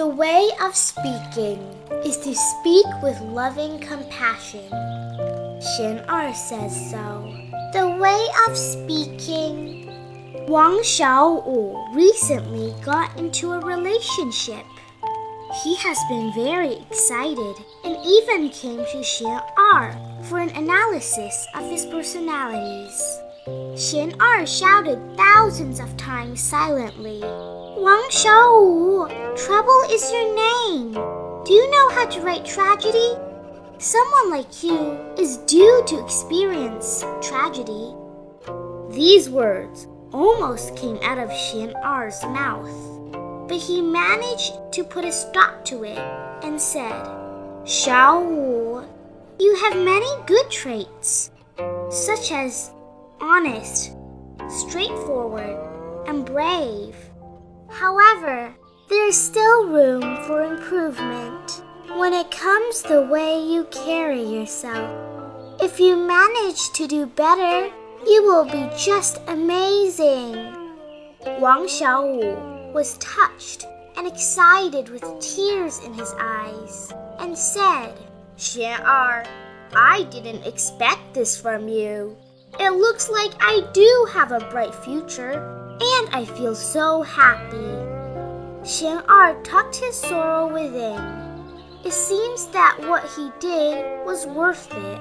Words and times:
The 0.00 0.06
way 0.06 0.48
of 0.62 0.74
speaking 0.74 1.58
is 2.06 2.16
to 2.24 2.34
speak 2.34 2.86
with 3.02 3.20
loving 3.20 3.78
compassion. 3.80 4.66
Xian 5.60 6.08
Er 6.08 6.32
says 6.32 6.72
so. 6.90 7.30
The 7.74 7.86
way 8.00 8.26
of 8.48 8.56
speaking. 8.56 9.84
Wang 10.48 10.78
Xiaowu 10.78 11.94
recently 11.94 12.72
got 12.82 13.14
into 13.18 13.52
a 13.52 13.60
relationship. 13.60 14.64
He 15.62 15.74
has 15.76 15.98
been 16.08 16.32
very 16.32 16.76
excited 16.76 17.56
and 17.84 17.98
even 18.02 18.48
came 18.48 18.78
to 18.78 19.04
Xian 19.04 19.42
Er 19.74 19.94
for 20.22 20.38
an 20.38 20.48
analysis 20.56 21.46
of 21.54 21.68
his 21.68 21.84
personalities. 21.84 23.19
Xian 23.74 24.20
Er 24.20 24.46
shouted 24.46 24.98
thousands 25.16 25.80
of 25.80 25.96
times 25.96 26.40
silently. 26.40 27.20
Wang 27.20 28.08
Xiaowu, 28.10 29.36
trouble 29.36 29.82
is 29.90 30.12
your 30.12 30.34
name. 30.34 30.92
Do 31.44 31.52
you 31.52 31.70
know 31.70 31.88
how 31.90 32.06
to 32.06 32.20
write 32.20 32.44
tragedy? 32.44 33.14
Someone 33.78 34.30
like 34.30 34.62
you 34.62 34.98
is 35.16 35.38
due 35.38 35.82
to 35.86 36.04
experience 36.04 37.04
tragedy. 37.22 37.94
These 38.90 39.30
words 39.30 39.88
almost 40.12 40.76
came 40.76 40.98
out 41.02 41.18
of 41.18 41.30
Xian 41.30 41.72
Er's 41.82 42.22
mouth, 42.24 43.48
but 43.48 43.56
he 43.56 43.80
managed 43.80 44.52
to 44.72 44.84
put 44.84 45.04
a 45.04 45.12
stop 45.12 45.64
to 45.64 45.84
it 45.84 45.98
and 46.44 46.60
said, 46.60 47.06
Xiao 47.64 48.26
Wu, 48.28 48.84
you 49.38 49.56
have 49.56 49.76
many 49.82 50.10
good 50.26 50.50
traits, 50.50 51.30
such 51.88 52.32
as 52.32 52.72
honest, 53.20 53.92
straightforward, 54.48 55.56
and 56.06 56.24
brave. 56.24 56.96
However, 57.70 58.54
there 58.88 59.08
is 59.08 59.20
still 59.20 59.68
room 59.68 60.16
for 60.24 60.42
improvement 60.42 61.62
when 61.96 62.12
it 62.12 62.30
comes 62.30 62.82
the 62.82 63.02
way 63.02 63.42
you 63.42 63.64
carry 63.70 64.22
yourself. 64.22 64.90
If 65.60 65.78
you 65.78 65.96
manage 65.96 66.70
to 66.72 66.86
do 66.86 67.06
better, 67.06 67.70
you 68.06 68.22
will 68.22 68.44
be 68.44 68.68
just 68.76 69.18
amazing. 69.28 70.34
Wang 71.38 71.66
Xiaowu 71.66 72.72
was 72.72 72.96
touched 72.98 73.66
and 73.96 74.06
excited 74.06 74.88
with 74.88 75.04
tears 75.20 75.80
in 75.84 75.92
his 75.92 76.14
eyes 76.18 76.92
and 77.18 77.36
said, 77.36 77.94
Xian 78.38 78.80
Er, 78.80 79.24
I 79.74 80.04
didn't 80.10 80.46
expect 80.46 81.12
this 81.12 81.38
from 81.38 81.68
you. 81.68 82.16
It 82.62 82.74
looks 82.74 83.08
like 83.08 83.32
I 83.40 83.62
do 83.72 84.08
have 84.12 84.32
a 84.32 84.46
bright 84.50 84.74
future, 84.74 85.32
and 85.80 86.08
I 86.12 86.26
feel 86.26 86.54
so 86.54 87.00
happy. 87.00 87.56
Xian 88.62 89.02
Er 89.08 89.42
tucked 89.42 89.76
his 89.76 89.96
sorrow 89.96 90.46
within. 90.52 91.00
It 91.86 91.92
seems 91.94 92.48
that 92.48 92.76
what 92.86 93.08
he 93.16 93.32
did 93.40 94.04
was 94.04 94.26
worth 94.26 94.68
it. 94.74 95.00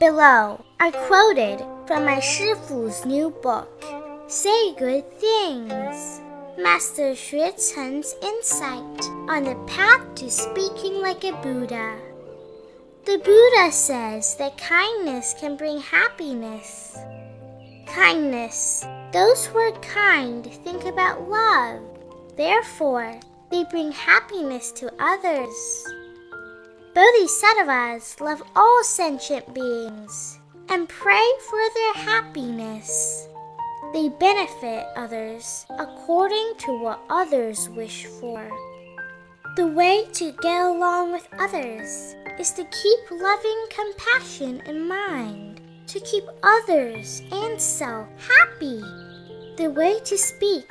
Below 0.00 0.64
are 0.80 0.92
quoted 0.92 1.62
from 1.86 2.06
my 2.06 2.20
Shifu's 2.20 3.04
new 3.04 3.28
book, 3.42 3.84
Say 4.28 4.74
Good 4.76 5.04
Things. 5.20 6.22
Master 6.56 7.12
Xue 7.12 7.52
Cheng's 7.52 8.14
insight 8.22 9.04
on 9.28 9.44
the 9.44 9.56
path 9.66 10.14
to 10.14 10.30
speaking 10.30 11.02
like 11.02 11.24
a 11.24 11.32
Buddha. 11.42 12.07
The 13.08 13.16
Buddha 13.16 13.72
says 13.72 14.34
that 14.34 14.58
kindness 14.58 15.34
can 15.40 15.56
bring 15.56 15.80
happiness. 15.80 16.94
Kindness. 17.86 18.84
Those 19.14 19.46
who 19.46 19.56
are 19.56 19.72
kind 19.80 20.44
think 20.44 20.84
about 20.84 21.26
love. 21.26 21.80
Therefore, 22.36 23.18
they 23.50 23.64
bring 23.70 23.92
happiness 23.92 24.70
to 24.72 24.92
others. 24.98 25.86
Bodhisattvas 26.92 28.20
love 28.20 28.42
all 28.54 28.84
sentient 28.84 29.54
beings 29.54 30.38
and 30.68 30.86
pray 30.86 31.32
for 31.48 31.62
their 31.74 32.04
happiness. 32.04 33.26
They 33.94 34.10
benefit 34.10 34.84
others 34.96 35.64
according 35.78 36.52
to 36.58 36.82
what 36.82 37.00
others 37.08 37.70
wish 37.70 38.04
for. 38.04 38.46
The 39.58 39.66
way 39.66 40.06
to 40.12 40.30
get 40.40 40.66
along 40.66 41.10
with 41.10 41.26
others 41.36 42.14
is 42.38 42.52
to 42.52 42.62
keep 42.62 43.10
loving 43.10 43.66
compassion 43.70 44.62
in 44.66 44.86
mind, 44.86 45.60
to 45.88 45.98
keep 45.98 46.22
others 46.44 47.22
and 47.32 47.60
self 47.60 48.06
happy. 48.20 48.80
The 49.56 49.72
way 49.74 49.98
to 50.04 50.16
speak 50.16 50.68